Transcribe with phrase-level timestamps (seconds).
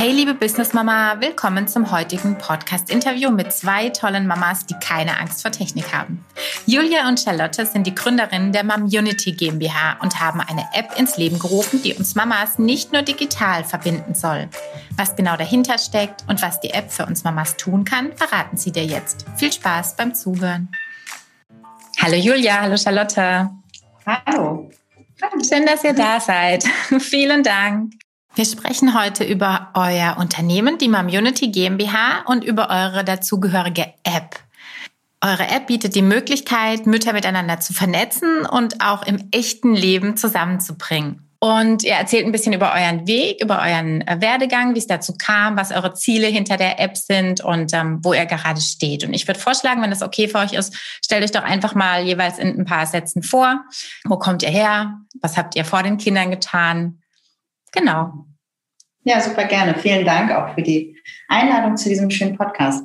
[0.00, 5.42] Hey liebe Business Mama, willkommen zum heutigen Podcast-Interview mit zwei tollen Mamas, die keine Angst
[5.42, 6.24] vor Technik haben.
[6.64, 11.38] Julia und Charlotte sind die Gründerinnen der Mamunity GmbH und haben eine App ins Leben
[11.38, 14.48] gerufen, die uns Mamas nicht nur digital verbinden soll.
[14.96, 18.72] Was genau dahinter steckt und was die App für uns Mamas tun kann, verraten sie
[18.72, 19.26] dir jetzt.
[19.36, 20.70] Viel Spaß beim Zuhören.
[22.00, 23.50] Hallo Julia, hallo Charlotte.
[24.06, 24.70] Hallo.
[25.46, 26.64] Schön, dass ihr da seid.
[27.00, 27.92] Vielen Dank.
[28.34, 34.38] Wir sprechen heute über euer Unternehmen, die Mamunity GmbH, und über eure dazugehörige App.
[35.20, 41.26] Eure App bietet die Möglichkeit, Mütter miteinander zu vernetzen und auch im echten Leben zusammenzubringen.
[41.42, 45.14] Und ihr erzählt ein bisschen über euren Weg, über euren äh, Werdegang, wie es dazu
[45.18, 49.04] kam, was eure Ziele hinter der App sind und ähm, wo ihr gerade steht.
[49.04, 52.02] Und ich würde vorschlagen, wenn das okay für euch ist, stellt euch doch einfach mal
[52.04, 53.64] jeweils in ein paar Sätzen vor.
[54.04, 55.00] Wo kommt ihr her?
[55.22, 57.00] Was habt ihr vor den Kindern getan?
[57.72, 58.26] Genau.
[59.02, 59.74] Ja, super gerne.
[59.74, 60.96] Vielen Dank auch für die
[61.28, 62.84] Einladung zu diesem schönen Podcast.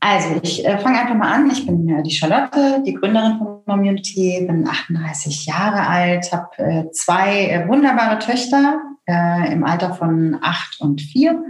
[0.00, 1.50] Also, ich äh, fange einfach mal an.
[1.50, 6.90] Ich bin äh, die Charlotte, die Gründerin von Community, bin 38 Jahre alt, habe äh,
[6.90, 11.42] zwei äh, wunderbare Töchter äh, im Alter von acht und vier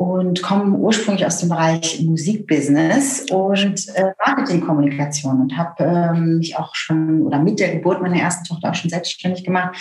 [0.00, 6.74] und komme ursprünglich aus dem Bereich Musikbusiness und äh, Marketingkommunikation und habe ähm, mich auch
[6.74, 9.76] schon oder mit der Geburt meiner ersten Tochter auch schon selbstständig gemacht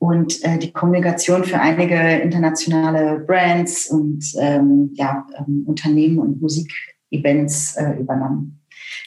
[0.00, 7.76] und äh, die Kommunikation für einige internationale Brands und ähm, ja, ähm, Unternehmen und Musikevents
[7.76, 8.64] äh, übernommen.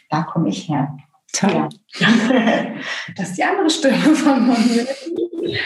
[0.10, 0.96] Da komme ich her.
[1.34, 1.70] Toll.
[3.16, 4.88] Das ist die andere Stimme von mir.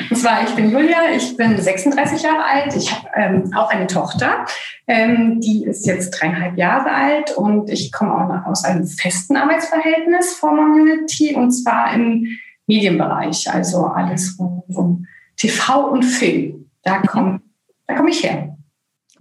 [0.09, 3.88] Und zwar, ich bin Julia, ich bin 36 Jahre alt, ich habe ähm, auch eine
[3.88, 4.45] Tochter,
[4.88, 10.34] ähm, die ist jetzt dreieinhalb Jahre alt und ich komme auch aus einem festen Arbeitsverhältnis
[10.34, 12.28] vor Community und zwar im
[12.66, 15.06] Medienbereich, also alles um, um
[15.38, 16.69] TV und Film.
[16.84, 17.41] Da komme
[17.88, 18.52] da komm ich her.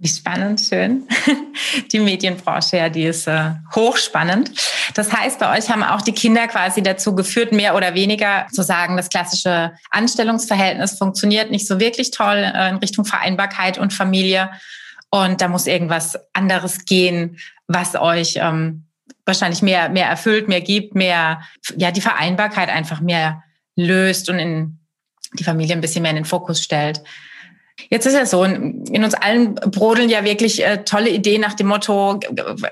[0.03, 1.07] Wie spannend, schön.
[1.93, 4.51] Die Medienbranche, ja, die ist äh, hochspannend.
[4.95, 8.63] Das heißt, bei euch haben auch die Kinder quasi dazu geführt, mehr oder weniger zu
[8.63, 14.49] sagen, das klassische Anstellungsverhältnis funktioniert nicht so wirklich toll äh, in Richtung Vereinbarkeit und Familie.
[15.09, 18.83] Und da muss irgendwas anderes gehen, was euch ähm,
[19.25, 21.43] wahrscheinlich mehr, mehr erfüllt, mehr gibt, mehr,
[21.77, 23.41] ja, die Vereinbarkeit einfach mehr
[23.77, 24.79] löst und in
[25.31, 27.01] die Familie ein bisschen mehr in den Fokus stellt.
[27.89, 31.67] Jetzt ist ja so, in uns allen brodeln ja wirklich äh, tolle Ideen nach dem
[31.67, 32.19] Motto,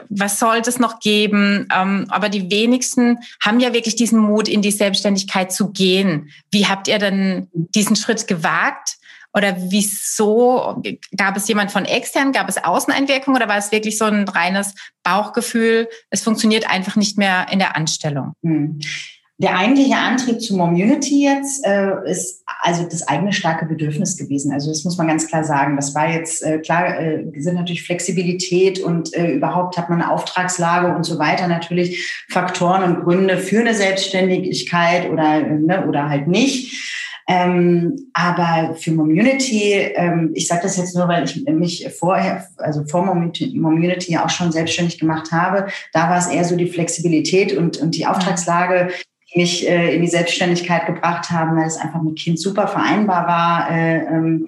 [0.10, 1.68] was sollte es noch geben?
[1.76, 6.30] Ähm, aber die wenigsten haben ja wirklich diesen Mut, in die Selbstständigkeit zu gehen.
[6.52, 8.98] Wie habt ihr denn diesen Schritt gewagt?
[9.34, 10.84] Oder wieso
[11.16, 12.34] gab es jemand von extern?
[12.34, 15.88] Gab es Außeneinwirkungen oder war es wirklich so ein reines Bauchgefühl?
[16.10, 18.34] Es funktioniert einfach nicht mehr in der Anstellung.
[18.44, 18.80] Hm.
[19.42, 24.54] Der eigentliche Antrieb zu Community jetzt äh, ist also das eigene starke Bedürfnis gewesen.
[24.54, 25.78] Also das muss man ganz klar sagen.
[25.78, 30.12] Das war jetzt äh, klar, äh, sind natürlich Flexibilität und äh, überhaupt hat man eine
[30.12, 36.28] Auftragslage und so weiter natürlich Faktoren und Gründe für eine Selbstständigkeit oder ne, oder halt
[36.28, 36.78] nicht.
[37.28, 42.84] Ähm, aber für Community, ähm, ich sage das jetzt nur, weil ich mich vorher, also
[42.84, 47.78] vor Community auch schon selbstständig gemacht habe, da war es eher so die Flexibilität und,
[47.78, 48.90] und die Auftragslage,
[49.36, 53.72] mich äh, in die Selbstständigkeit gebracht haben, weil es einfach mit Kind super vereinbar war.
[53.72, 54.46] Äh, ähm,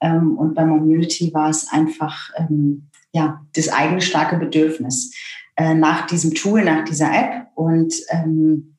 [0.00, 5.14] ähm, und bei Community war es einfach ähm, ja das eigene starke Bedürfnis
[5.56, 7.46] äh, nach diesem Tool, nach dieser App.
[7.54, 8.76] Und ähm,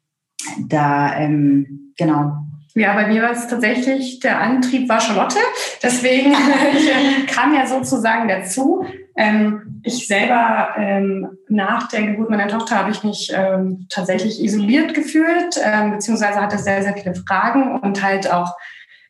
[0.68, 2.34] da ähm, genau
[2.76, 5.40] ja, bei mir war es tatsächlich, der Antrieb war Charlotte.
[5.82, 6.32] Deswegen
[6.74, 8.86] ich, kam ja sozusagen dazu.
[9.20, 14.94] Ähm, ich selber ähm, nach der Geburt meiner Tochter habe ich mich ähm, tatsächlich isoliert
[14.94, 18.56] gefühlt, ähm, beziehungsweise hatte sehr, sehr viele Fragen und halt auch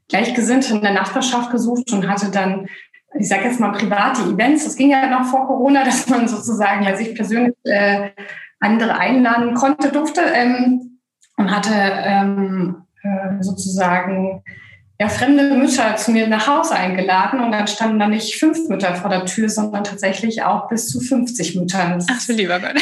[0.07, 2.67] Gleichgesinnte in der Nachbarschaft gesucht und hatte dann,
[3.19, 4.63] ich sage jetzt mal, private Events.
[4.63, 8.09] Das ging ja noch vor Corona, dass man sozusagen ja sich persönlich äh,
[8.59, 11.01] andere einladen konnte, durfte ähm,
[11.37, 14.41] und hatte ähm, äh, sozusagen
[14.99, 18.95] ja, fremde Mütter zu mir nach Hause eingeladen und dann standen da nicht fünf Mütter
[18.95, 22.05] vor der Tür, sondern tatsächlich auch bis zu 50 Müttern.
[22.09, 22.81] Ach du lieber Gott.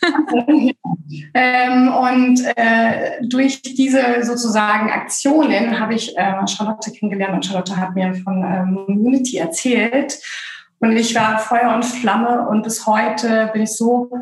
[1.34, 7.96] ähm, und äh, durch diese sozusagen Aktionen habe ich äh, Charlotte kennengelernt und Charlotte hat
[7.96, 10.20] mir von ähm, Unity erzählt.
[10.78, 14.12] Und ich war Feuer und Flamme und bis heute bin ich so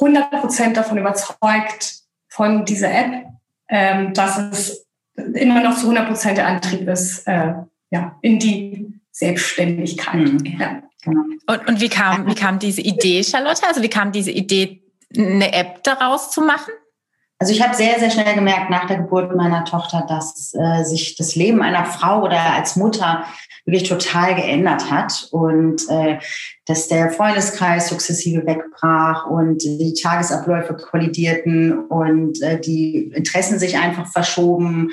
[0.00, 3.26] 100 Prozent davon überzeugt von dieser App,
[3.68, 4.83] ähm, dass es
[5.16, 7.54] immer noch zu 100 Prozent der Antrieb ist, äh,
[7.90, 10.32] ja, in die Selbstständigkeit.
[10.32, 10.56] Mhm.
[10.58, 11.22] Ja, genau.
[11.46, 13.66] Und, und wie, kam, wie kam diese Idee, Charlotte?
[13.66, 14.82] Also wie kam diese Idee,
[15.16, 16.72] eine App daraus zu machen?
[17.44, 21.14] Also ich habe sehr, sehr schnell gemerkt nach der Geburt meiner Tochter, dass äh, sich
[21.14, 23.26] das Leben einer Frau oder als Mutter
[23.66, 26.20] wirklich total geändert hat und äh,
[26.64, 34.06] dass der Freundeskreis sukzessive wegbrach und die Tagesabläufe kollidierten und äh, die Interessen sich einfach
[34.06, 34.92] verschoben.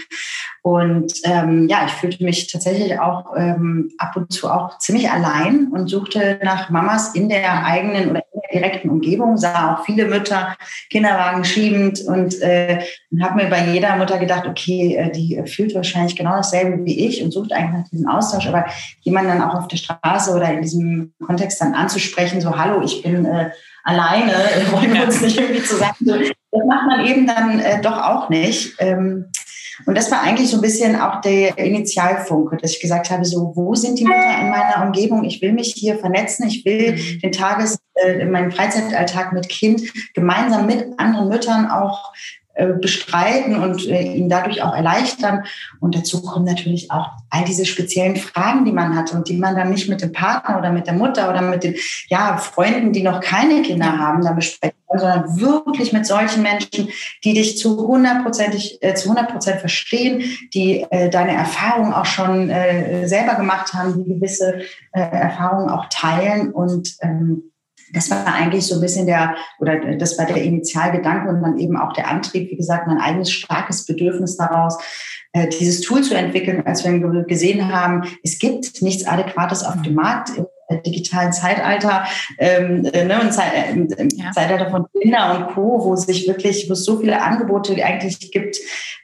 [0.61, 5.69] Und ähm, ja, ich fühlte mich tatsächlich auch ähm, ab und zu auch ziemlich allein
[5.71, 10.55] und suchte nach Mamas in der eigenen oder direkten Umgebung, sah auch viele Mütter
[10.89, 12.81] Kinderwagen schiebend und äh,
[13.21, 17.23] habe mir bei jeder Mutter gedacht, okay, äh, die fühlt wahrscheinlich genau dasselbe wie ich
[17.23, 18.65] und sucht eigentlich nach diesem Austausch, aber
[19.01, 23.01] jemand dann auch auf der Straße oder in diesem Kontext dann anzusprechen, so hallo, ich
[23.01, 23.51] bin äh,
[23.83, 24.33] alleine,
[24.71, 25.95] wollen wir uns nicht irgendwie zusammen.
[26.51, 28.75] Das macht man eben dann äh, doch auch nicht.
[28.79, 29.25] Ähm,
[29.85, 33.53] und das war eigentlich so ein bisschen auch der Initialfunke, dass ich gesagt habe, so,
[33.55, 35.23] wo sind die Mütter in meiner Umgebung?
[35.23, 37.19] Ich will mich hier vernetzen, ich will mhm.
[37.21, 39.81] den Tages, äh, meinen Freizeitalltag mit Kind
[40.13, 42.13] gemeinsam mit anderen Müttern auch
[42.53, 45.45] äh, bestreiten und äh, ihn dadurch auch erleichtern.
[45.79, 49.55] Und dazu kommen natürlich auch all diese speziellen Fragen, die man hat und die man
[49.55, 51.75] dann nicht mit dem Partner oder mit der Mutter oder mit den
[52.09, 56.89] ja, Freunden, die noch keine Kinder haben, dann besprechen, sondern wirklich mit solchen Menschen,
[57.23, 60.21] die dich zu hundertprozentig, äh, zu 100 Prozent verstehen,
[60.53, 64.59] die äh, deine Erfahrungen auch schon äh, selber gemacht haben, die gewisse
[64.91, 67.50] Erfahrungen auch teilen und ähm,
[67.93, 71.77] das war eigentlich so ein bisschen der, oder das war der Initialgedanke und dann eben
[71.77, 74.77] auch der Antrieb, wie gesagt, mein eigenes starkes Bedürfnis daraus,
[75.33, 79.95] äh, dieses Tool zu entwickeln, als wir gesehen haben, es gibt nichts Adäquates auf dem
[79.95, 80.31] Markt
[80.79, 82.05] digitalen Zeitalter
[82.37, 84.31] ähm, äh, ne, und äh, im ja.
[84.31, 88.57] Zeitalter von Kinder und Co., wo sich wirklich, wo es so viele Angebote eigentlich gibt,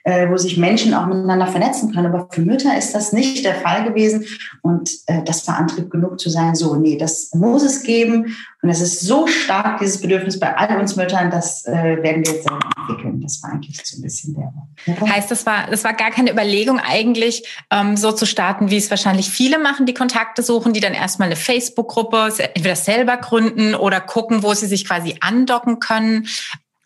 [0.04, 2.06] äh, wo sich Menschen auch miteinander vernetzen können.
[2.06, 4.24] Aber für Mütter ist das nicht der Fall gewesen.
[4.62, 8.36] Und äh, das war Antrieb genug zu sagen, so, nee, das muss es geben.
[8.60, 12.32] Und es ist so stark, dieses Bedürfnis bei all uns Müttern, das äh, werden wir
[12.32, 13.20] jetzt selber entwickeln.
[13.20, 15.08] Das war eigentlich so ein bisschen der.
[15.08, 18.90] Heißt, das war, das war gar keine Überlegung eigentlich, ähm, so zu starten, wie es
[18.90, 24.00] wahrscheinlich viele machen, die Kontakte suchen, die dann erstmal eine Facebook-Gruppe entweder selber gründen oder
[24.00, 26.26] gucken, wo sie sich quasi andocken können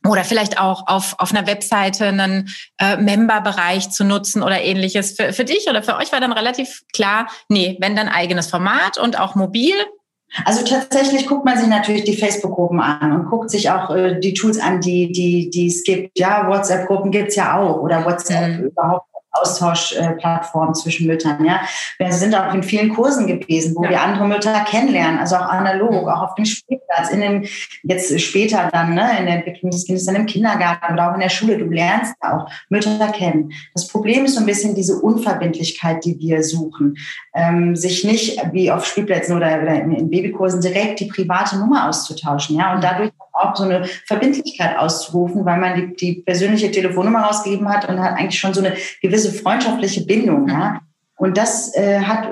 [0.06, 5.12] oder vielleicht auch auf, auf einer Webseite einen äh, Member-Bereich zu nutzen oder ähnliches.
[5.12, 8.98] Für, für dich oder für euch war dann relativ klar, nee, wenn dann eigenes Format
[8.98, 9.74] und auch mobil,
[10.44, 14.34] also tatsächlich guckt man sich natürlich die Facebook-Gruppen an und guckt sich auch äh, die
[14.34, 16.18] Tools an, die, die, die es gibt.
[16.18, 18.64] Ja, WhatsApp-Gruppen gibt's ja auch oder WhatsApp mhm.
[18.66, 21.44] überhaupt Austauschplattform zwischen Müttern.
[21.44, 21.60] Ja,
[21.98, 23.90] wir sind auch in vielen Kursen gewesen, wo ja.
[23.90, 26.08] wir andere Mütter kennenlernen, also auch analog, mhm.
[26.08, 27.44] auch auf dem Spielplatz, in dem
[27.82, 31.20] jetzt später dann ne, in der Entwicklung des Kindes dann im Kindergarten oder auch in
[31.20, 31.58] der Schule.
[31.58, 33.52] Du lernst auch Mütter kennen.
[33.74, 36.96] Das Problem ist so ein bisschen diese Unverbindlichkeit, die wir suchen,
[37.34, 41.88] ähm, sich nicht wie auf Spielplätzen oder, oder in, in Babykursen direkt die private Nummer
[41.88, 42.56] auszutauschen.
[42.56, 42.82] Ja, und mhm.
[42.82, 43.10] dadurch
[43.42, 48.18] auch so eine Verbindlichkeit auszurufen, weil man die, die persönliche Telefonnummer rausgegeben hat und hat
[48.18, 50.48] eigentlich schon so eine gewisse freundschaftliche Bindung.
[50.48, 50.80] Ja?
[51.16, 52.28] Und das äh, hat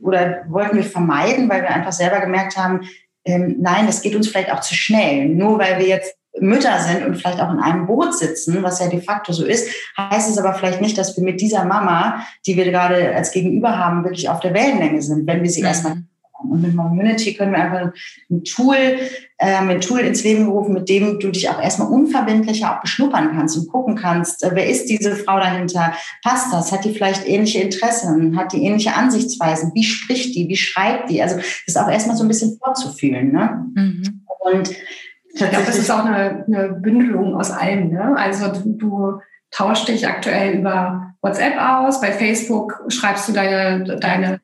[0.00, 2.82] oder wollten wir vermeiden, weil wir einfach selber gemerkt haben,
[3.24, 5.28] ähm, nein, das geht uns vielleicht auch zu schnell.
[5.28, 8.88] Nur weil wir jetzt Mütter sind und vielleicht auch in einem Boot sitzen, was ja
[8.88, 12.56] de facto so ist, heißt es aber vielleicht nicht, dass wir mit dieser Mama, die
[12.56, 15.66] wir gerade als Gegenüber haben, wirklich auf der Wellenlänge sind, wenn wir sie mhm.
[15.66, 15.96] erstmal
[16.42, 17.92] und mit Community können wir einfach
[18.30, 22.74] ein Tool, äh, ein Tool ins Leben rufen, mit dem du dich auch erstmal unverbindlicher
[22.74, 25.94] auch beschnuppern kannst und gucken kannst, äh, wer ist diese Frau dahinter?
[26.22, 26.72] Passt das?
[26.72, 28.36] Hat die vielleicht ähnliche Interessen?
[28.36, 29.72] Hat die ähnliche Ansichtsweisen?
[29.74, 30.48] Wie spricht die?
[30.48, 31.22] Wie schreibt die?
[31.22, 31.36] Also
[31.66, 33.32] das auch erstmal so ein bisschen vorzufühlen.
[33.32, 33.66] Ne?
[33.74, 34.22] Mhm.
[34.40, 37.90] Und ich glaube, das ist auch eine, eine Bündelung aus allem.
[37.90, 38.16] Ne?
[38.16, 44.40] Also du, du tauschst dich aktuell über WhatsApp aus, bei Facebook schreibst du deine, deine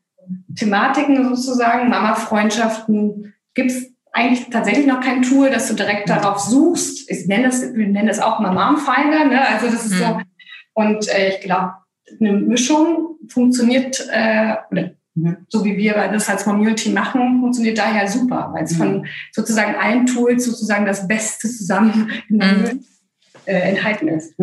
[0.56, 6.14] Thematiken sozusagen, Mama-Freundschaften, gibt es eigentlich tatsächlich noch kein Tool, dass du direkt mhm.
[6.14, 7.10] darauf suchst.
[7.10, 9.46] Ich nenne es, wir nennen es auch mal Mom-Finder, ne?
[9.48, 9.98] Also das ist mhm.
[9.98, 10.20] so.
[10.74, 11.74] Und äh, ich glaube,
[12.18, 15.36] eine Mischung funktioniert, äh, oder mhm.
[15.48, 18.78] so wie wir das als Community machen, funktioniert daher super, weil es mhm.
[18.78, 22.84] von sozusagen allen Tools sozusagen das Beste zusammen mhm.
[23.46, 24.34] äh, enthalten ist.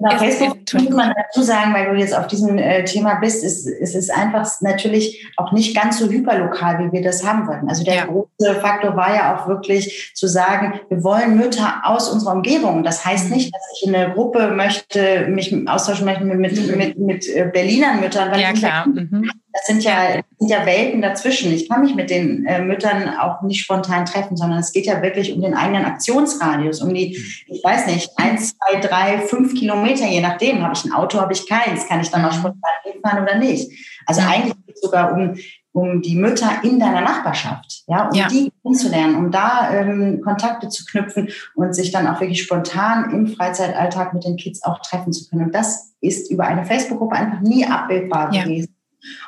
[0.00, 3.66] Genau, Facebook muss man dazu sagen, weil du jetzt auf diesem äh, Thema bist, ist,
[3.66, 7.68] ist es einfach natürlich auch nicht ganz so hyperlokal, wie wir das haben wollten.
[7.68, 8.04] Also der ja.
[8.06, 12.82] große Faktor war ja auch wirklich zu sagen, wir wollen Mütter aus unserer Umgebung.
[12.82, 13.34] Das heißt mhm.
[13.34, 17.50] nicht, dass ich in eine Gruppe möchte, mich austauschen möchte mit, mit, mit, mit äh,
[17.52, 18.38] Berlinern Müttern.
[18.38, 18.86] ja, klar.
[18.88, 19.30] Mhm.
[19.52, 21.52] Das sind ja, sind ja Welten dazwischen.
[21.52, 25.02] Ich kann mich mit den äh, Müttern auch nicht spontan treffen, sondern es geht ja
[25.02, 27.16] wirklich um den eigenen Aktionsradius, um die,
[27.46, 30.62] ich weiß nicht, eins, zwei, drei, fünf Kilometer, je nachdem.
[30.62, 31.88] Habe ich ein Auto, habe ich keins.
[31.88, 33.70] Kann ich dann auch spontan hinfahren oder nicht?
[34.06, 34.28] Also mhm.
[34.28, 35.36] eigentlich geht es sogar um,
[35.72, 38.28] um die Mütter in deiner Nachbarschaft, ja, um ja.
[38.28, 43.26] die kennenzulernen, um da ähm, Kontakte zu knüpfen und sich dann auch wirklich spontan im
[43.28, 45.46] Freizeitalltag mit den Kids auch treffen zu können.
[45.46, 48.44] Und das ist über eine Facebook-Gruppe einfach nie abbildbar ja.
[48.44, 48.74] gewesen.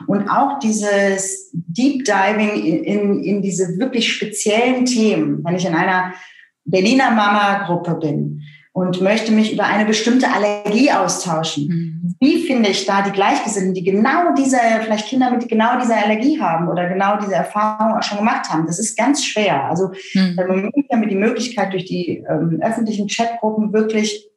[0.07, 5.75] Und auch dieses Deep Diving in, in, in diese wirklich speziellen Themen, wenn ich in
[5.75, 6.13] einer
[6.65, 11.67] Berliner Mama-Gruppe bin und möchte mich über eine bestimmte Allergie austauschen.
[11.69, 12.15] Mhm.
[12.21, 16.41] Wie finde ich da die Gleichgesinnten, die genau diese, vielleicht Kinder mit genau dieser Allergie
[16.41, 18.67] haben oder genau diese Erfahrung auch schon gemacht haben?
[18.67, 19.65] Das ist ganz schwer.
[19.65, 20.39] Also mhm.
[20.39, 24.29] im Moment haben wir die Möglichkeit, durch die ähm, öffentlichen Chatgruppen wirklich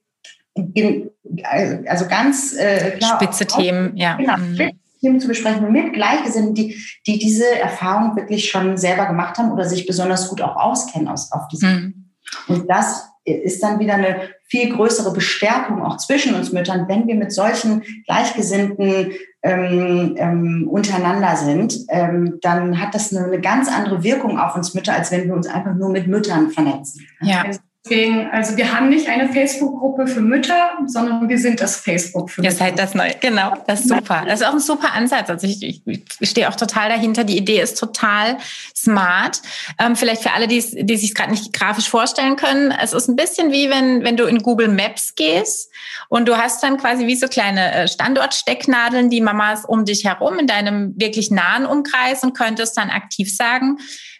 [1.83, 4.15] also ganz äh, klar spitze Themen, ja.
[4.15, 4.79] Genau, mhm.
[5.05, 9.65] Themen zu besprechen mit Gleichgesinnten, die, die diese Erfahrung wirklich schon selber gemacht haben oder
[9.65, 11.69] sich besonders gut auch auskennen aus, auf diesem.
[11.69, 11.93] Mhm.
[12.47, 17.15] Und das ist dann wieder eine viel größere Bestärkung auch zwischen uns Müttern, wenn wir
[17.15, 24.03] mit solchen Gleichgesinnten ähm, ähm, untereinander sind, ähm, dann hat das eine, eine, ganz andere
[24.03, 27.07] Wirkung auf uns Mütter, als wenn wir uns einfach nur mit Müttern vernetzen.
[27.21, 27.43] Ja.
[27.43, 32.31] Also Deswegen, also wir haben nicht eine Facebook-Gruppe für Mütter, sondern wir sind das Facebook
[32.31, 32.51] für Mütter.
[32.51, 34.23] Ihr seid das neu, genau, das ist super.
[34.25, 35.29] Das ist auch ein super Ansatz.
[35.29, 37.23] Also ich, ich, stehe auch total dahinter.
[37.23, 38.37] Die Idee ist total
[38.75, 39.39] smart.
[39.77, 43.15] Ähm, vielleicht für alle, die, die sich gerade nicht grafisch vorstellen können, es ist ein
[43.15, 45.69] bisschen wie wenn, wenn du in Google Maps gehst
[46.09, 50.39] und du hast dann quasi wie so kleine äh, Standortstecknadeln, die Mamas um dich herum
[50.39, 53.77] in deinem wirklich nahen Umkreis und könntest dann aktiv sagen,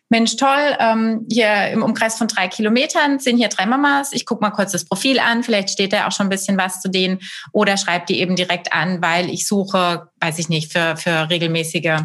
[0.09, 4.13] Mensch, toll, ähm, hier im Umkreis von drei Kilometern sind hier drei Mamas.
[4.13, 6.79] Ich gucke mal kurz das Profil an, vielleicht steht da auch schon ein bisschen was
[6.79, 7.19] zu denen
[7.51, 12.01] oder schreibt die eben direkt an, weil ich suche, weiß ich nicht, für, für regelmäßige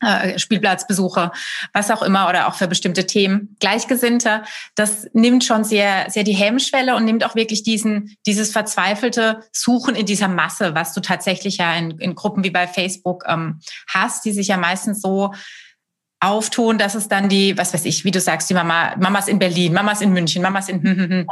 [0.00, 1.32] äh, Spielplatzbesuche,
[1.72, 3.56] was auch immer oder auch für bestimmte Themen.
[3.60, 4.42] Gleichgesinnte,
[4.74, 9.94] das nimmt schon sehr, sehr die Hemmschwelle und nimmt auch wirklich diesen, dieses verzweifelte Suchen
[9.94, 14.24] in dieser Masse, was du tatsächlich ja in, in Gruppen wie bei Facebook ähm, hast,
[14.26, 15.32] die sich ja meistens so
[16.20, 19.38] auftun, dass es dann die, was weiß ich, wie du sagst, die Mama, Mamas in
[19.38, 21.26] Berlin, Mamas in München, Mamas in hm, hm, hm.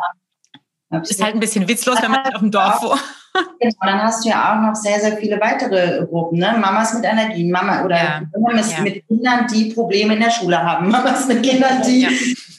[0.90, 3.00] Ja, ist halt ein bisschen witzlos, wenn man auf dem Dorf wohnt.
[3.58, 6.56] Genau, dann hast du ja auch noch sehr, sehr viele weitere Gruppen, ne?
[6.56, 8.22] Mamas mit Allergien, Mama oder ja.
[8.38, 8.80] Mamas ja.
[8.80, 12.06] mit Kindern, die Probleme in der Schule haben, Mamas mit Kindern, die.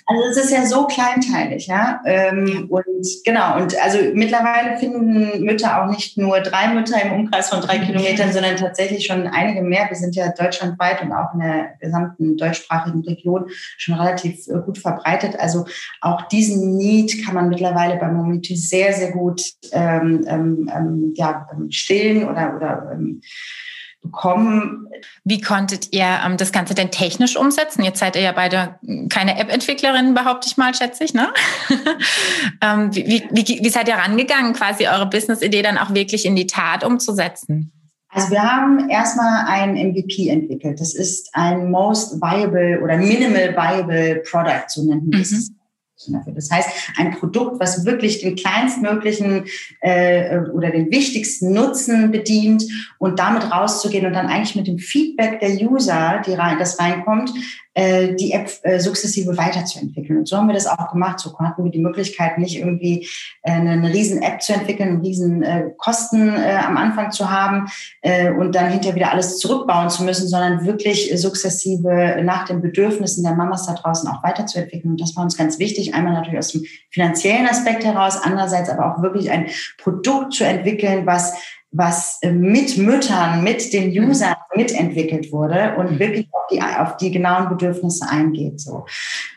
[0.08, 2.00] Also es ist ja so kleinteilig, ja.
[2.06, 7.50] Ähm, und genau, und also mittlerweile finden Mütter auch nicht nur drei Mütter im Umkreis
[7.50, 9.90] von drei Kilometern, sondern tatsächlich schon einige mehr.
[9.90, 13.46] Wir sind ja deutschlandweit und auch in der gesamten deutschsprachigen Region
[13.78, 15.40] schon relativ äh, gut verbreitet.
[15.40, 15.66] Also
[16.02, 21.48] auch diesen Need kann man mittlerweile bei Momenti sehr, sehr gut ähm, ähm, ähm ja,
[21.70, 23.22] stillen oder, oder ähm,
[24.06, 24.88] bekommen.
[25.24, 27.84] Wie konntet ihr ähm, das Ganze denn technisch umsetzen?
[27.84, 31.14] Jetzt seid ihr ja beide keine App-Entwicklerinnen, behaupte ich mal, schätze ich.
[31.14, 31.30] Ne?
[32.62, 36.48] ähm, wie, wie, wie seid ihr rangegangen, quasi eure Business-Idee dann auch wirklich in die
[36.48, 37.72] Tat umzusetzen?
[38.10, 40.80] Also wir haben erstmal ein MVP entwickelt.
[40.80, 45.32] Das ist ein Most Viable oder Minimal Viable Product, so nennt man das.
[45.32, 45.55] Mhm.
[46.36, 49.46] Das heißt, ein Produkt, was wirklich den kleinstmöglichen
[49.80, 52.66] äh, oder den wichtigsten Nutzen bedient
[53.00, 57.32] und damit rauszugehen und dann eigentlich mit dem Feedback der User, die rein, das reinkommt,
[57.78, 60.20] die App äh, sukzessive weiterzuentwickeln.
[60.20, 61.20] Und so haben wir das auch gemacht.
[61.20, 63.08] So hatten wir die Möglichkeit, nicht irgendwie
[63.42, 67.68] äh, eine riesen App zu entwickeln, riesen äh, Kosten äh, am Anfang zu haben
[68.02, 73.24] äh, und dann hinterher wieder alles zurückbauen zu müssen, sondern wirklich sukzessive nach den Bedürfnissen
[73.24, 74.92] der Mamas da draußen auch weiterzuentwickeln.
[74.92, 75.94] Und das war uns ganz wichtig.
[75.94, 81.06] Einmal natürlich aus dem finanziellen Aspekt heraus, andererseits aber auch wirklich ein Produkt zu entwickeln,
[81.06, 81.34] was
[81.76, 84.10] was äh, mit Müttern, mit den mhm.
[84.10, 86.00] Usern mitentwickelt wurde und mhm.
[86.00, 88.62] wirklich auf die, auf die genauen Bedürfnisse eingeht.
[88.62, 88.86] So.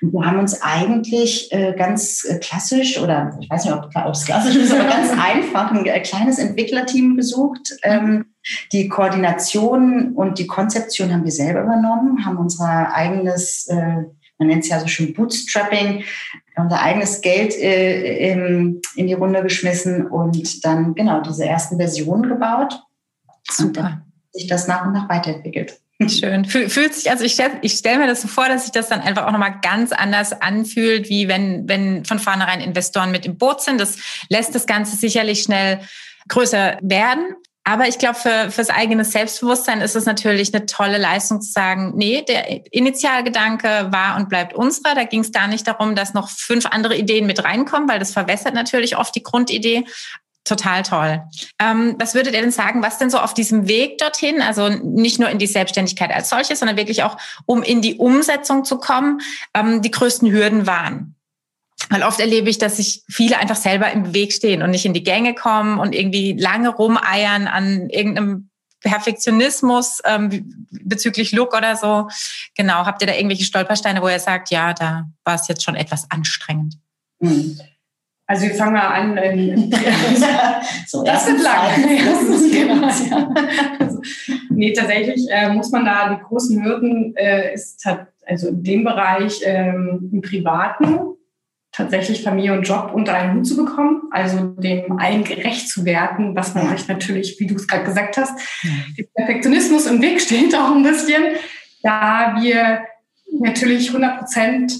[0.01, 4.25] Und wir haben uns eigentlich äh, ganz äh, klassisch oder ich weiß nicht, ob es
[4.25, 7.75] klassisch ist, aber ganz einfach ein kleines Entwicklerteam besucht.
[7.83, 8.27] Ähm,
[8.73, 14.05] die Koordination und die Konzeption haben wir selber übernommen, haben unser eigenes äh,
[14.39, 16.05] man nennt es ja so schön Bootstrapping,
[16.57, 22.29] unser eigenes Geld äh, in, in die Runde geschmissen und dann genau diese ersten Versionen
[22.29, 22.81] gebaut.
[23.51, 24.03] Super.
[24.33, 25.81] Sich das nach und nach weiterentwickelt.
[26.07, 26.45] Schön.
[26.45, 29.01] Fühlt sich, also ich stelle ich stell mir das so vor, dass sich das dann
[29.01, 33.63] einfach auch nochmal ganz anders anfühlt, wie wenn, wenn von vornherein Investoren mit im Boot
[33.63, 33.81] sind.
[33.81, 35.81] Das lässt das Ganze sicherlich schnell
[36.29, 37.35] größer werden.
[37.69, 41.93] Aber ich glaube, für, fürs eigene Selbstbewusstsein ist es natürlich eine tolle Leistung zu sagen,
[41.97, 44.95] nee, der Initialgedanke war und bleibt unserer.
[44.95, 48.13] Da ging es gar nicht darum, dass noch fünf andere Ideen mit reinkommen, weil das
[48.13, 49.85] verwässert natürlich oft die Grundidee.
[50.45, 51.23] Total toll.
[51.61, 55.19] Ähm, was würdet ihr denn sagen, was denn so auf diesem Weg dorthin, also nicht
[55.19, 59.21] nur in die Selbstständigkeit als solches, sondern wirklich auch, um in die Umsetzung zu kommen,
[59.53, 61.18] ähm, die größten Hürden waren?
[61.91, 64.95] Weil oft erlebe ich, dass sich viele einfach selber im Weg stehen und nicht in
[64.95, 72.09] die Gänge kommen und irgendwie lange rumeiern an irgendeinem Perfektionismus ähm, bezüglich Look oder so?
[72.57, 75.77] Genau, habt ihr da irgendwelche Stolpersteine, wo ihr sagt, ja, da war es jetzt schon
[75.77, 76.75] etwas anstrengend?
[77.21, 77.59] Hm.
[78.27, 79.17] Also wir fangen mal an.
[79.17, 79.71] Ähm,
[80.87, 81.71] so, das wird lang.
[82.05, 83.29] Das ist genau, ja.
[83.81, 84.01] also,
[84.51, 87.89] nee, tatsächlich äh, muss man da die großen Hürden äh, ist
[88.27, 91.18] also in dem Bereich ähm, im Privaten
[91.79, 96.35] tatsächlich Familie und Job unter einen Hut zu bekommen, also dem allen gerecht zu werden,
[96.35, 99.05] was man sich natürlich, wie du es gerade gesagt hast, ja.
[99.15, 101.23] Perfektionismus im Weg steht auch ein bisschen,
[101.83, 102.81] da wir
[103.41, 104.73] natürlich 100 Prozent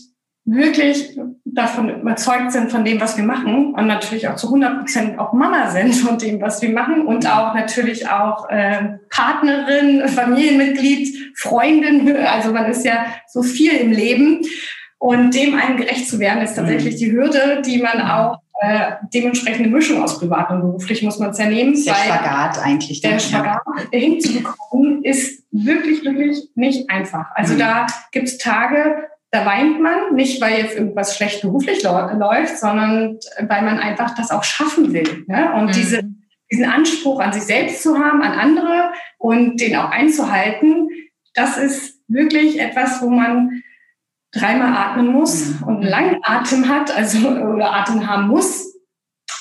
[0.45, 5.19] wirklich davon überzeugt sind von dem, was wir machen und natürlich auch zu 100 Prozent
[5.21, 11.37] auch Mama sind von dem, was wir machen und auch natürlich auch äh, Partnerin, Familienmitglied,
[11.37, 14.41] Freundin, also man ist ja so viel im Leben
[14.99, 16.99] und dem allen gerecht zu werden, ist tatsächlich mhm.
[16.99, 21.39] die Hürde, die man auch äh, dementsprechende Mischung aus privat und beruflich muss man es
[21.39, 21.75] ja nehmen.
[21.85, 23.01] Der Spagat eigentlich.
[23.01, 23.63] Der Spagat
[23.93, 23.99] ja.
[23.99, 27.27] hinzubekommen ist wirklich, wirklich nicht einfach.
[27.35, 27.59] Also mhm.
[27.59, 33.19] da gibt es Tage, da weint man, nicht weil jetzt irgendwas schlecht beruflich läuft, sondern
[33.39, 35.25] weil man einfach das auch schaffen will.
[35.29, 35.53] Ne?
[35.55, 35.73] Und mhm.
[35.73, 36.03] diese,
[36.51, 40.89] diesen Anspruch an sich selbst zu haben, an andere und den auch einzuhalten,
[41.35, 43.63] das ist wirklich etwas, wo man
[44.33, 45.67] dreimal atmen muss mhm.
[45.67, 48.75] und einen langen Atem hat, also oder Atem haben muss.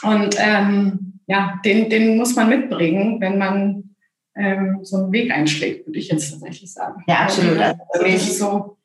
[0.03, 3.95] Und ähm, ja, den, den muss man mitbringen, wenn man
[4.35, 7.03] ähm, so einen Weg einschlägt, würde ich jetzt tatsächlich sagen.
[7.07, 7.59] Ja, absolut.
[7.59, 8.77] Also für mich so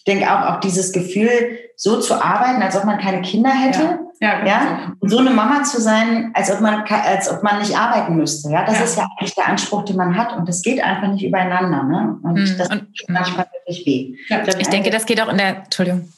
[0.00, 3.82] ich denke auch, auch dieses Gefühl, so zu arbeiten, als ob man keine Kinder hätte.
[3.82, 3.99] Ja.
[4.20, 4.50] Ja, genau.
[4.50, 4.92] ja?
[5.00, 8.50] Und so eine Mama zu sein, als ob man, als ob man nicht arbeiten müsste.
[8.50, 8.84] Ja, das ja.
[8.84, 10.36] ist ja eigentlich der Anspruch, den man hat.
[10.36, 11.82] Und das geht einfach nicht übereinander.
[11.84, 12.18] Ne?
[12.22, 12.58] Und mhm.
[12.58, 14.14] das tut manchmal wirklich weh.
[14.28, 14.42] Ja.
[14.58, 16.12] Ich denke, das geht auch in der, Entschuldigung,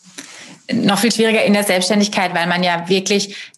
[0.73, 3.53] noch viel schwieriger in der Selbstständigkeit, weil man ja wirklich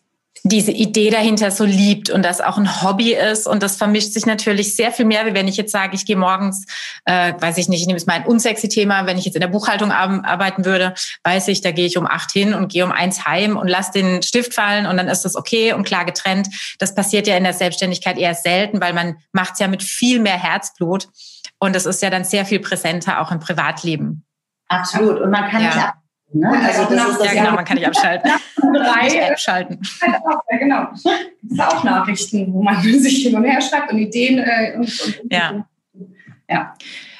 [0.47, 3.47] diese Idee dahinter so liebt und das auch ein Hobby ist.
[3.47, 6.17] Und das vermischt sich natürlich sehr viel mehr, wie wenn ich jetzt sage, ich gehe
[6.17, 6.67] morgens,
[7.07, 9.41] äh, weiß ich nicht, ich nehme es mal ein unsexy Thema, wenn ich jetzt in
[9.41, 12.93] der Buchhaltung arbeiten würde, weiß ich, da gehe ich um acht hin und gehe um
[12.93, 16.49] eins heim und lasse den Stift fallen und dann ist das okay und klar getrennt.
[16.79, 20.21] Das passiert ja in der Selbstständigkeit eher selten, weil man macht es ja mit viel
[20.21, 21.09] mehr Herzblut.
[21.59, 24.27] Und das ist ja dann sehr viel präsenter auch im Privatleben.
[24.69, 25.23] Absolut.
[25.23, 25.95] Und man kann ja.
[26.35, 26.49] Ne?
[26.49, 28.31] Also das ist das ja, genau, man kann nicht abschalten.
[28.57, 29.81] Drei abschalten.
[30.51, 30.89] Ja, genau.
[30.91, 34.81] Das ist auch Nachrichten, wo man sich hin und her schreibt und Ideen äh, und,
[34.83, 35.67] und, ja.
[36.51, 36.75] ja.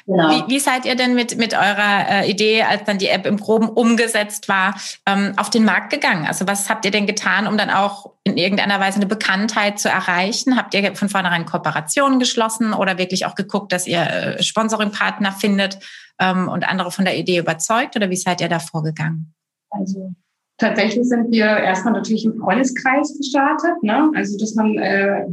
[0.07, 0.29] Genau.
[0.29, 3.39] Wie, wie seid ihr denn mit, mit eurer äh, Idee, als dann die App im
[3.39, 4.75] Groben umgesetzt war,
[5.07, 6.27] ähm, auf den Markt gegangen?
[6.27, 9.89] Also was habt ihr denn getan, um dann auch in irgendeiner Weise eine Bekanntheit zu
[9.89, 10.57] erreichen?
[10.57, 15.79] Habt ihr von vornherein Kooperationen geschlossen oder wirklich auch geguckt, dass ihr äh, Sponsoringpartner findet
[16.19, 17.97] ähm, und andere von der Idee überzeugt?
[17.97, 19.33] Oder wie seid ihr da vorgegangen?
[19.71, 20.13] Also
[20.59, 23.83] tatsächlich sind wir erstmal natürlich im Freundeskreis gestartet.
[23.83, 24.11] Ne?
[24.15, 25.25] Also dass man äh,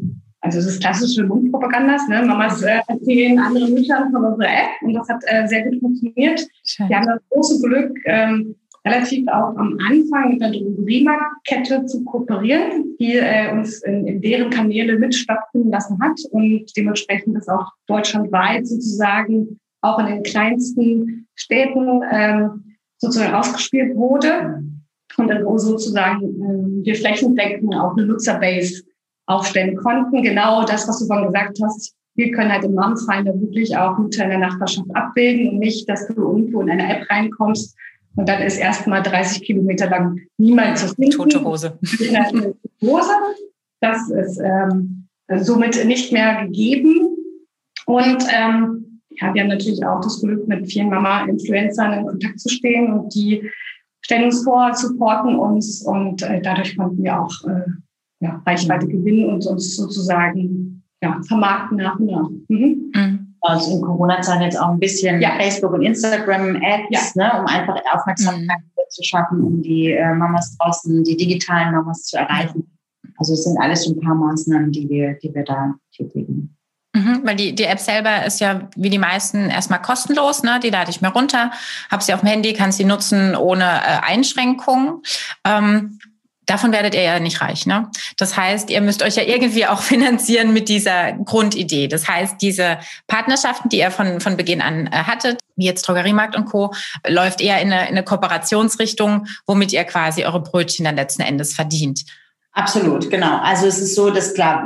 [0.42, 2.24] also das ist klassische Mundpropagandas, ne?
[2.26, 6.48] Mamas äh, erzählen anderen Müttern von unserer App und das hat äh, sehr gut funktioniert.
[6.66, 6.90] Schön.
[6.90, 12.96] Wir haben das große Glück, ähm, relativ auch am Anfang mit der Drogeriemarktkette zu kooperieren,
[13.00, 17.72] die äh, uns in, in deren Kanäle mit stattfinden lassen hat und dementsprechend ist auch
[17.86, 24.64] deutschlandweit sozusagen auch in den kleinsten Städten ähm, sozusagen ausgespielt wurde
[25.18, 28.84] und dann sozusagen äh, wir flächendeckend auch eine Nutzerbase
[29.28, 30.24] aufstellen konnten.
[30.24, 31.94] Genau das, was du vorhin gesagt hast.
[32.16, 36.08] Wir können halt im Namensfinder wirklich auch Mütter in der Nachbarschaft abbilden und nicht, dass
[36.08, 37.76] du irgendwo in eine App reinkommst
[38.16, 41.12] und dann ist erstmal 30 Kilometer lang niemand zu finden.
[41.12, 41.80] Tote Hose.
[42.82, 43.12] Hose.
[43.80, 45.08] Das ist ähm,
[45.38, 47.16] somit nicht mehr gegeben.
[47.86, 52.50] Und ähm, ja, wir haben natürlich auch das Glück, mit vielen Mama-Influencern in Kontakt zu
[52.50, 53.50] stehen und die
[54.02, 57.66] stellen uns vor, supporten uns und äh, dadurch konnten wir auch äh,
[58.22, 62.30] ja, Reichweite gewinnen und uns sozusagen ja, vermarkten nach und nach.
[62.48, 62.92] Mhm.
[62.94, 63.36] Mhm.
[63.42, 65.32] Also in Corona-Zeiten jetzt auch ein bisschen ja.
[65.38, 67.34] Facebook und Instagram-Ads, ja.
[67.34, 68.90] ne, um einfach Aufmerksamkeit mhm.
[68.90, 72.72] zu schaffen, um die äh, Mamas draußen, die digitalen Mamas zu erreichen.
[73.18, 76.56] Also es sind alles so ein paar Maßnahmen, die wir, die wir da tätigen.
[76.94, 80.60] Mhm, weil die, die App selber ist ja wie die meisten erstmal kostenlos, ne?
[80.62, 81.52] Die lade ich mir runter,
[81.90, 85.02] habe sie auf dem Handy, kann sie nutzen ohne äh, Einschränkungen.
[85.46, 86.00] Ähm,
[86.52, 87.66] Davon werdet ihr ja nicht reich.
[87.66, 87.90] Ne?
[88.18, 91.88] Das heißt, ihr müsst euch ja irgendwie auch finanzieren mit dieser Grundidee.
[91.88, 96.36] Das heißt, diese Partnerschaften, die ihr von, von Beginn an äh, hattet, wie jetzt Drogeriemarkt
[96.36, 96.74] und Co.,
[97.08, 101.56] läuft eher in eine, in eine Kooperationsrichtung, womit ihr quasi eure Brötchen dann letzten Endes
[101.56, 102.04] verdient.
[102.54, 103.38] Absolut, genau.
[103.40, 104.66] Also es ist so, dass klar,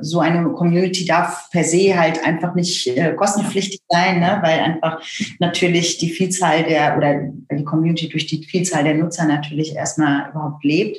[0.00, 4.40] so eine Community darf per se halt einfach nicht äh, kostenpflichtig sein, ne?
[4.42, 5.00] weil einfach
[5.38, 7.20] natürlich die Vielzahl der oder
[7.56, 10.98] die Community durch die Vielzahl der Nutzer natürlich erstmal überhaupt lebt.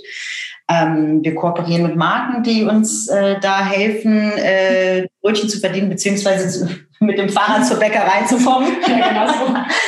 [0.70, 6.70] Ähm, wir kooperieren mit Marken, die uns äh, da helfen, äh, Brötchen zu verdienen, beziehungsweise
[7.02, 8.68] mit dem Fahrrad zur Bäckerei zu kommen.
[8.88, 9.28] Ja,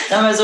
[0.09, 0.43] genau so.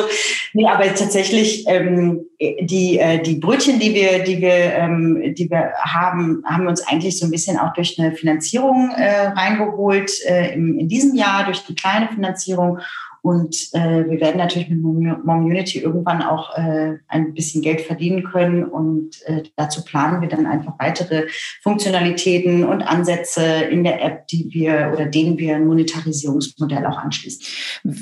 [0.54, 5.72] Nee, aber tatsächlich ähm, die, äh, die Brötchen, die wir, die wir, ähm, die wir
[5.80, 10.54] haben, haben wir uns eigentlich so ein bisschen auch durch eine Finanzierung äh, reingeholt äh,
[10.54, 12.80] im, in diesem Jahr, durch eine kleine Finanzierung
[13.24, 18.64] und äh, wir werden natürlich mit Momunity irgendwann auch äh, ein bisschen Geld verdienen können.
[18.64, 21.28] Und äh, dazu planen wir dann einfach weitere
[21.62, 27.46] Funktionalitäten und Ansätze in der App, die wir oder denen wir ein Monetarisierungsmodell auch anschließen.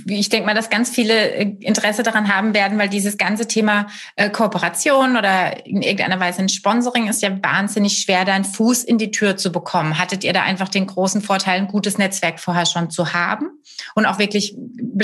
[0.07, 3.87] Ich denke mal, dass ganz viele äh, Interesse daran haben werden, weil dieses ganze Thema
[4.15, 8.85] äh, Kooperation oder in irgendeiner Weise ein Sponsoring ist ja wahnsinnig schwer, da einen Fuß
[8.85, 9.99] in die Tür zu bekommen.
[9.99, 13.49] Hattet ihr da einfach den großen Vorteil, ein gutes Netzwerk vorher schon zu haben
[13.95, 14.55] und auch wirklich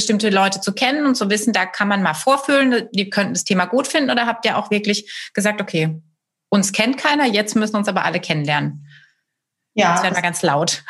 [0.05, 3.43] bestimmte Leute zu kennen und zu wissen, da kann man mal vorfühlen, die könnten das
[3.43, 5.99] Thema gut finden oder habt ihr auch wirklich gesagt, okay,
[6.49, 8.85] uns kennt keiner, jetzt müssen uns aber alle kennenlernen?
[9.73, 9.93] Ja.
[9.93, 10.83] Das wäre mal ganz laut.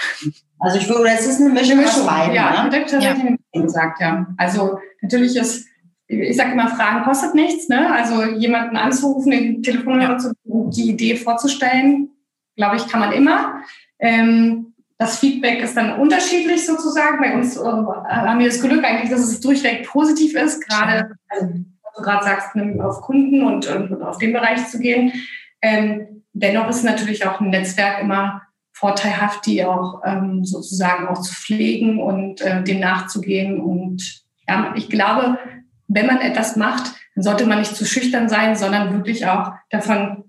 [0.60, 2.78] Also ich würde, es ist eine Mischung, eine Mischung beiden, Ja, ne?
[2.78, 3.62] ich tatsächlich ja.
[3.62, 4.28] gesagt, ja.
[4.38, 5.66] Also natürlich ist,
[6.08, 7.92] ich sage immer, Fragen kostet nichts, ne?
[7.92, 12.10] Also jemanden anzurufen, den Telefonhörer zu, die Idee vorzustellen,
[12.56, 13.62] glaube ich, kann man immer.
[14.00, 17.20] Ähm, das Feedback ist dann unterschiedlich sozusagen.
[17.20, 21.48] Bei uns äh, haben wir das Glück eigentlich, dass es durchweg positiv ist, gerade, also,
[21.48, 25.14] du gerade sagst, auf Kunden und, und, auf den Bereich zu gehen.
[25.62, 28.42] Ähm, dennoch ist natürlich auch ein Netzwerk immer
[28.74, 33.60] vorteilhaft, die auch ähm, sozusagen auch zu pflegen und äh, dem nachzugehen.
[33.60, 35.40] Und ja, ich glaube,
[35.88, 40.25] wenn man etwas macht, dann sollte man nicht zu schüchtern sein, sondern wirklich auch davon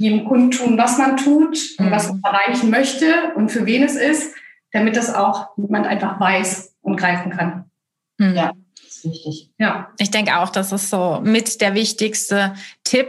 [0.00, 1.90] jedem Kunden tun, was man tut und mhm.
[1.90, 4.34] was man erreichen möchte und für wen es ist,
[4.72, 7.70] damit das auch jemand einfach weiß und greifen kann.
[8.18, 8.34] Mhm.
[8.34, 9.50] Ja, das ist wichtig.
[9.58, 13.08] Ja, ich denke auch, das ist so mit der wichtigste Tipp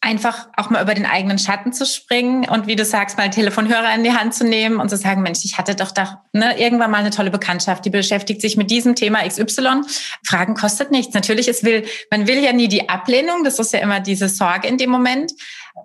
[0.00, 3.32] einfach auch mal über den eigenen Schatten zu springen und wie du sagst, mal einen
[3.32, 6.58] Telefonhörer in die Hand zu nehmen und zu sagen, Mensch, ich hatte doch da ne,
[6.58, 9.82] irgendwann mal eine tolle Bekanntschaft, die beschäftigt sich mit diesem Thema XY.
[10.24, 11.14] Fragen kostet nichts.
[11.14, 14.68] Natürlich, es will, man will ja nie die Ablehnung, das ist ja immer diese Sorge
[14.68, 15.32] in dem Moment.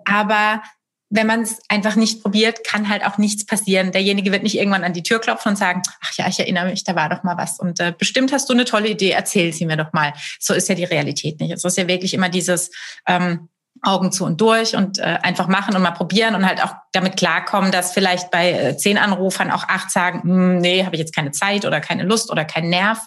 [0.04, 0.62] Aber
[1.10, 3.92] wenn man es einfach nicht probiert, kann halt auch nichts passieren.
[3.92, 6.82] Derjenige wird nicht irgendwann an die Tür klopfen und sagen, ach ja, ich erinnere mich,
[6.82, 7.58] da war doch mal was.
[7.58, 10.12] Und äh, bestimmt hast du eine tolle Idee, erzähl sie mir doch mal.
[10.40, 11.52] So ist ja die Realität nicht.
[11.52, 12.70] Es ist ja wirklich immer dieses
[13.06, 13.48] ähm,
[13.86, 17.16] Augen zu und durch und äh, einfach machen und mal probieren und halt auch damit
[17.16, 21.14] klarkommen, dass vielleicht bei äh, zehn Anrufern auch acht sagen, hm, nee, habe ich jetzt
[21.14, 23.00] keine Zeit oder keine Lust oder keinen Nerv.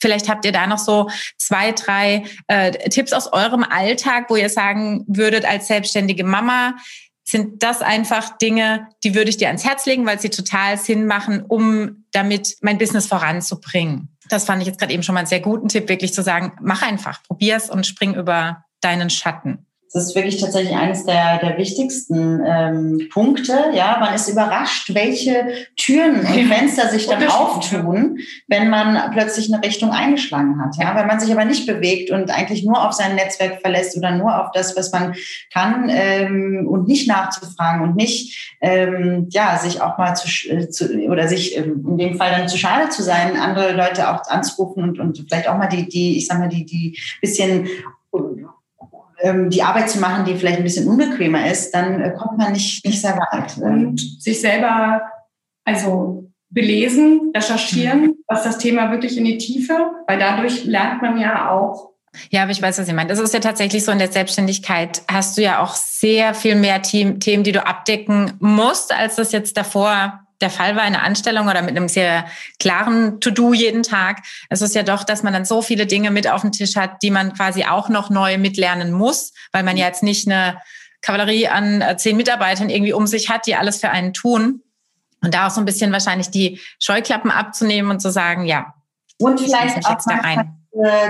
[0.00, 4.50] Vielleicht habt ihr da noch so zwei, drei äh, Tipps aus eurem Alltag, wo ihr
[4.50, 6.74] sagen würdet als selbstständige Mama,
[7.28, 11.06] sind das einfach Dinge, die würde ich dir ans Herz legen, weil sie total Sinn
[11.06, 14.16] machen, um damit mein Business voranzubringen.
[14.30, 16.52] Das fand ich jetzt gerade eben schon mal einen sehr guten Tipp, wirklich zu sagen,
[16.60, 19.66] mach einfach, probier's und spring über deinen Schatten.
[19.92, 23.70] Das ist wirklich tatsächlich eines der, der wichtigsten ähm, Punkte.
[23.72, 29.64] Ja, man ist überrascht, welche Türen und Fenster sich dann auftun, wenn man plötzlich eine
[29.64, 30.76] Richtung eingeschlagen hat.
[30.76, 34.10] Ja, wenn man sich aber nicht bewegt und eigentlich nur auf sein Netzwerk verlässt oder
[34.10, 35.14] nur auf das, was man
[35.52, 40.92] kann ähm, und nicht nachzufragen und nicht ähm, ja sich auch mal zu, äh, zu
[41.08, 44.82] oder sich ähm, in dem Fall dann zu schade zu sein, andere Leute auch anzurufen
[44.82, 47.68] und, und vielleicht auch mal die die ich sag mal die die bisschen
[49.20, 52.52] ähm, die Arbeit zu machen, die vielleicht ein bisschen unbequemer ist, dann äh, kommt man
[52.52, 53.58] nicht, nicht sehr weit.
[53.58, 55.02] Und sich selber
[55.64, 58.14] also belesen, recherchieren, mhm.
[58.26, 59.74] was das Thema wirklich in die Tiefe,
[60.06, 61.90] weil dadurch lernt man ja auch.
[62.30, 63.10] Ja, aber ich weiß, was ihr meint.
[63.10, 66.80] Das ist ja tatsächlich so in der Selbstständigkeit hast du ja auch sehr viel mehr
[66.80, 71.48] Themen, die du abdecken musst, als das jetzt davor der Fall war in einer Anstellung
[71.48, 72.26] oder mit einem sehr
[72.58, 74.22] klaren To-Do jeden Tag.
[74.48, 77.02] Es ist ja doch, dass man dann so viele Dinge mit auf dem Tisch hat,
[77.02, 80.58] die man quasi auch noch neu mitlernen muss, weil man ja jetzt nicht eine
[81.00, 84.62] Kavallerie an äh, zehn Mitarbeitern irgendwie um sich hat, die alles für einen tun.
[85.20, 88.74] Und da auch so ein bisschen wahrscheinlich die Scheuklappen abzunehmen und zu sagen, ja.
[89.18, 90.56] Und vielleicht auch rein.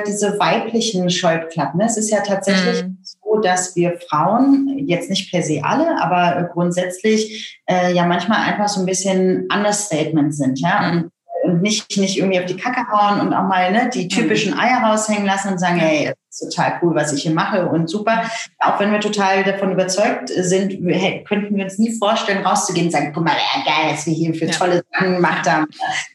[0.07, 1.81] diese weiblichen Scheuklappen.
[1.83, 7.61] Es ist ja tatsächlich mm dass wir Frauen, jetzt nicht per se alle, aber grundsätzlich
[7.67, 10.91] äh, ja manchmal einfach so ein bisschen Understatement sind, ja.
[10.91, 11.11] Und
[11.49, 14.83] und nicht, nicht irgendwie auf die Kacke hauen und auch mal ne, die typischen Eier
[14.83, 18.23] raushängen lassen und sagen, hey, das ist total cool, was ich hier mache und super.
[18.59, 22.93] Auch wenn wir total davon überzeugt sind, hey, könnten wir uns nie vorstellen, rauszugehen und
[22.93, 25.67] sagen, guck mal, ja, geil, was wir hier für tolle Sachen gemacht haben.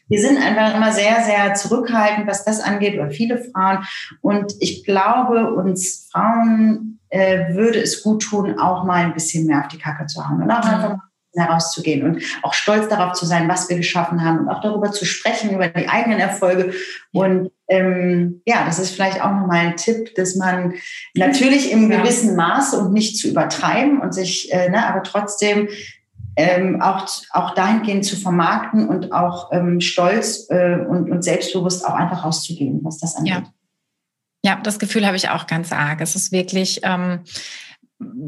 [0.08, 3.84] Wir sind einfach immer sehr, sehr zurückhaltend, was das angeht, oder viele Frauen.
[4.20, 9.60] Und ich glaube, uns Frauen äh, würde es gut tun, auch mal ein bisschen mehr
[9.60, 11.00] auf die Kacke zu hauen und auch einfach mal
[11.36, 15.04] herauszugehen und auch stolz darauf zu sein, was wir geschaffen haben und auch darüber zu
[15.04, 16.72] sprechen, über die eigenen Erfolge.
[17.12, 20.74] Und ähm, ja, das ist vielleicht auch nochmal ein Tipp, dass man
[21.14, 25.68] natürlich im gewissen Maße und nicht zu übertreiben und sich, äh, ne, aber trotzdem
[26.36, 31.94] ähm, auch, auch dahingehend zu vermarkten und auch ähm, stolz äh, und, und selbstbewusst auch
[31.94, 33.34] einfach rauszugehen, was das angeht.
[33.34, 33.42] Ja.
[34.44, 36.02] Ja, das Gefühl habe ich auch ganz arg.
[36.02, 37.20] Es ist wirklich, ähm,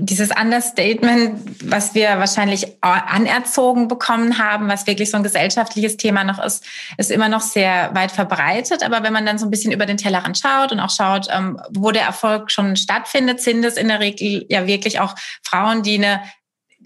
[0.07, 1.41] dieses Understatement,
[1.71, 6.65] was wir wahrscheinlich anerzogen bekommen haben, was wirklich so ein gesellschaftliches Thema noch ist,
[6.97, 8.85] ist immer noch sehr weit verbreitet.
[8.85, 11.61] Aber wenn man dann so ein bisschen über den Tellerrand schaut und auch schaut, ähm,
[11.71, 15.97] wo der Erfolg schon stattfindet, sind es in der Regel ja wirklich auch Frauen, die
[15.97, 16.23] eine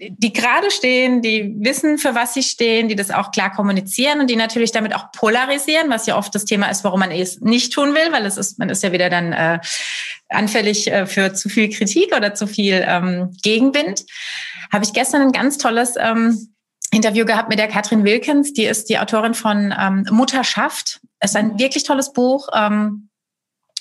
[0.09, 4.29] die gerade stehen, die wissen, für was sie stehen, die das auch klar kommunizieren und
[4.29, 7.71] die natürlich damit auch polarisieren, was ja oft das Thema ist, warum man es nicht
[7.71, 9.59] tun will, weil es ist, man ist ja wieder dann äh,
[10.29, 14.03] anfällig äh, für zu viel Kritik oder zu viel ähm, Gegenwind.
[14.73, 16.55] Habe ich gestern ein ganz tolles ähm,
[16.91, 20.99] Interview gehabt mit der Katrin Wilkins, die ist die Autorin von ähm, Mutterschaft.
[21.19, 22.49] Es ist ein wirklich tolles Buch.
[22.55, 23.09] Ähm,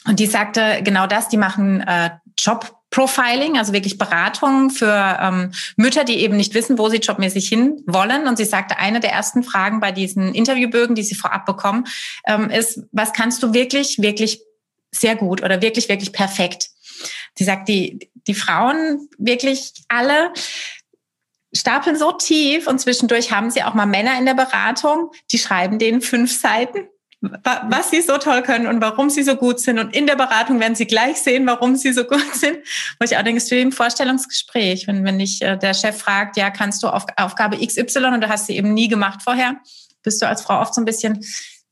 [0.06, 5.52] und die sagte genau das, die machen äh, Job Profiling, also wirklich Beratung für ähm,
[5.76, 8.26] Mütter, die eben nicht wissen, wo sie jobmäßig hin wollen.
[8.26, 11.86] Und sie sagte, eine der ersten Fragen bei diesen Interviewbögen, die sie vorab bekommen,
[12.26, 14.42] ähm, ist, was kannst du wirklich, wirklich
[14.90, 16.70] sehr gut oder wirklich, wirklich perfekt?
[17.38, 20.32] Sie sagt, die, die Frauen wirklich alle
[21.54, 25.78] stapeln so tief und zwischendurch haben sie auch mal Männer in der Beratung, die schreiben
[25.78, 26.88] denen fünf Seiten
[27.20, 29.78] was sie so toll können und warum sie so gut sind.
[29.78, 32.58] Und in der Beratung werden sie gleich sehen, warum sie so gut sind.
[32.98, 35.98] Wo ich auch denke, es ist wie im Vorstellungsgespräch, wenn, wenn dich äh, der Chef
[35.98, 39.56] fragt, ja, kannst du auf Aufgabe XY und du hast sie eben nie gemacht vorher,
[40.02, 41.22] bist du als Frau oft so ein bisschen,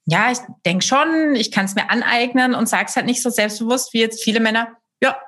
[0.05, 3.95] ja, ich denke schon, ich kann es mir aneignen und sagst halt nicht so selbstbewusst
[3.95, 5.19] wie jetzt viele Männer, ja.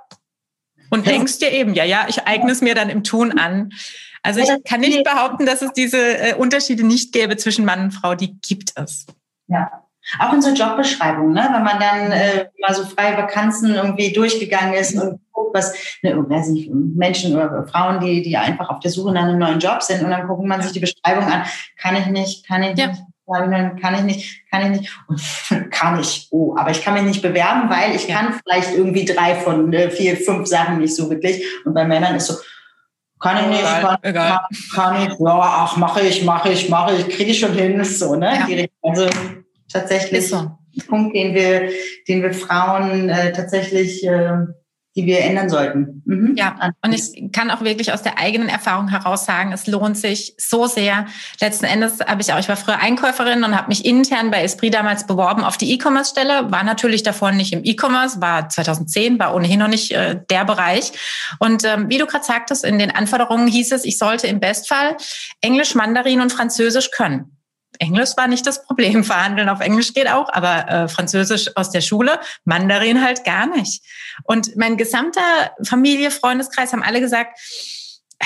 [0.91, 3.71] Und denkst dir eben, ja, ja, ich eigne es mir dann im Tun an.
[4.23, 7.91] Also ich kann nicht behaupten, dass es diese äh, Unterschiede nicht gäbe zwischen Mann und
[7.93, 8.17] Frau.
[8.17, 9.07] Die gibt es.
[9.47, 9.80] Ja,
[10.19, 11.49] auch in so Jobbeschreibungen, ne?
[11.53, 16.17] wenn man dann äh, mal so freie Vakanzen irgendwie durchgegangen ist und guckt, was ne,
[16.17, 19.83] weiß nicht, Menschen oder Frauen, die, die einfach auf der Suche nach einem neuen Job
[19.83, 21.45] sind und dann guckt man sich die Beschreibung an,
[21.77, 22.89] kann ich nicht, kann ich ja.
[22.89, 23.03] nicht,
[23.81, 25.21] kann ich nicht, kann ich nicht, und
[25.71, 29.35] kann ich, oh, aber ich kann mich nicht bewerben, weil ich kann vielleicht irgendwie drei
[29.37, 31.45] von äh, vier, fünf Sachen nicht so wirklich.
[31.65, 32.35] Und bei Männern ist so,
[33.21, 34.29] kann ich nicht, egal, kann, egal.
[34.29, 37.85] Kann, kann, ich, ja, ach, mache ich, mache ich, mache ich, kriege ich schon hin,
[37.85, 38.33] so, ne?
[38.49, 38.67] Ja.
[38.83, 39.07] Also
[39.73, 40.37] tatsächlich so.
[40.37, 41.71] ein Punkt, den wir,
[42.09, 44.47] den wir Frauen äh, tatsächlich äh,
[44.97, 46.03] die wir ändern sollten.
[46.05, 46.35] Mhm.
[46.37, 50.35] Ja, und ich kann auch wirklich aus der eigenen Erfahrung heraus sagen, es lohnt sich
[50.37, 51.07] so sehr.
[51.41, 54.75] Letzten Endes habe ich auch, ich war früher Einkäuferin und habe mich intern bei Esprit
[54.75, 59.61] damals beworben auf die E-Commerce-Stelle, war natürlich davor nicht im E-Commerce, war 2010, war ohnehin
[59.61, 60.93] noch nicht äh, der Bereich.
[61.39, 64.97] Und ähm, wie du gerade sagtest, in den Anforderungen hieß es, ich sollte im Bestfall
[65.41, 67.37] Englisch, Mandarin und Französisch können.
[67.81, 69.03] Englisch war nicht das Problem.
[69.11, 73.83] Verhandeln auf Englisch geht auch, aber äh, Französisch aus der Schule, Mandarin halt gar nicht.
[74.25, 77.39] Und mein gesamter Familie, Freundeskreis haben alle gesagt,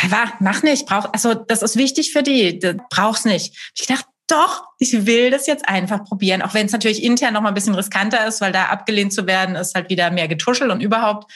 [0.08, 3.72] war, mach nicht, brauch, also das ist wichtig für die, du brauchst nicht.
[3.78, 7.42] Ich dachte, doch, ich will das jetzt einfach probieren, auch wenn es natürlich intern noch
[7.42, 10.70] mal ein bisschen riskanter ist, weil da abgelehnt zu werden ist halt wieder mehr getuschelt
[10.70, 11.30] und überhaupt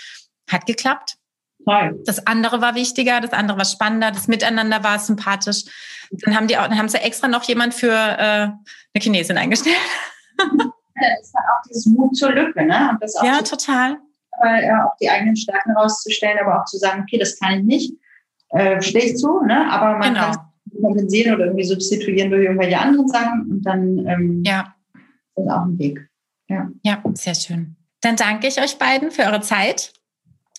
[0.50, 1.16] hat geklappt.
[1.66, 1.98] Nein.
[2.06, 5.64] Das andere war wichtiger, das andere war spannender, das Miteinander war sympathisch.
[6.10, 8.56] Dann haben die auch, dann haben sie extra noch jemand für äh, eine
[8.98, 9.76] Chinesin eingestellt.
[10.38, 12.90] das ist dann auch dieses Mut zur Lücke, ne?
[12.90, 13.98] Und das auch ja, total.
[14.42, 17.94] Äh, auch die eigenen Stärken rauszustellen, aber auch zu sagen, okay, das kann ich nicht,
[18.50, 19.70] äh, stehe ich zu, ne?
[19.70, 20.20] Aber man genau.
[20.20, 24.74] kann es kompensieren oder irgendwie substituieren durch irgendwelche anderen Sachen und dann ähm, ja.
[25.34, 26.08] ist auch ein Weg.
[26.48, 26.68] Ja.
[26.82, 27.76] ja, sehr schön.
[28.00, 29.92] Dann danke ich euch beiden für eure Zeit.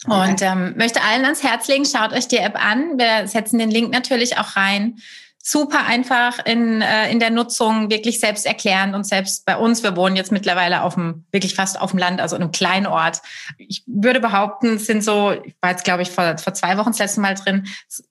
[0.07, 2.97] Und ähm, möchte allen ans Herz legen, schaut euch die App an.
[2.97, 4.97] Wir setzen den Link natürlich auch rein.
[5.41, 9.95] Super einfach in, äh, in der Nutzung, wirklich selbst erklären und selbst bei uns, wir
[9.95, 13.21] wohnen jetzt mittlerweile auf dem, wirklich fast auf dem Land, also in einem kleinen Ort.
[13.57, 16.89] Ich würde behaupten, es sind so, ich war jetzt glaube ich vor, vor zwei Wochen
[16.89, 17.67] das letzte Mal drin,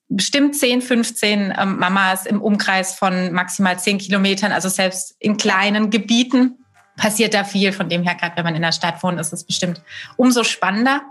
[0.08, 5.90] bestimmt 10, 15 ähm, Mamas im Umkreis von maximal 10 Kilometern, also selbst in kleinen
[5.90, 6.64] Gebieten
[6.98, 7.72] passiert da viel.
[7.72, 9.80] Von dem her, gerade wenn man in der Stadt wohnt, ist es bestimmt
[10.16, 11.02] umso spannender.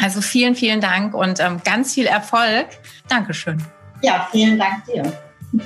[0.00, 2.68] Also vielen, vielen Dank und ähm, ganz viel Erfolg.
[3.08, 3.60] Dankeschön.
[4.00, 5.12] Ja, vielen Dank dir.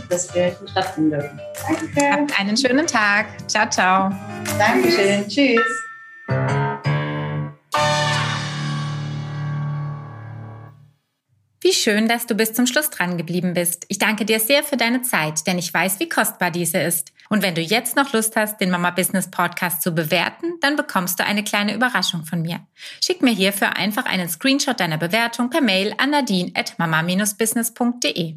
[0.09, 1.40] Dass wir hier stattfinden dürfen.
[1.66, 2.12] Danke.
[2.12, 3.27] Habt einen schönen Tag.
[3.49, 4.12] Ciao, ciao.
[4.59, 5.29] Dankeschön.
[5.29, 5.61] Tschüss.
[11.64, 13.85] Wie schön, dass du bis zum Schluss dran geblieben bist.
[13.88, 17.12] Ich danke dir sehr für deine Zeit, denn ich weiß, wie kostbar diese ist.
[17.29, 21.21] Und wenn du jetzt noch Lust hast, den Mama Business Podcast zu bewerten, dann bekommst
[21.21, 22.66] du eine kleine Überraschung von mir.
[23.01, 28.35] Schick mir hierfür einfach einen Screenshot deiner Bewertung per Mail an nadine at mama-business.de.